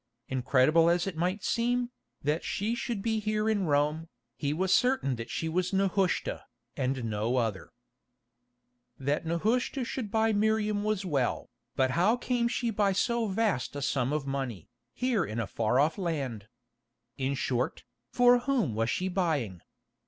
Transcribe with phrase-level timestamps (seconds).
[0.29, 1.91] Incredible as it might seem,
[2.23, 6.43] that she should be here in Rome, he was certain that she was Nehushta,
[6.75, 7.71] and no other.
[8.97, 13.81] That Nehushta should buy Miriam was well, but how came she by so vast a
[13.83, 16.47] sum of money, here in a far off land?
[17.19, 19.61] In short, for whom was she buying?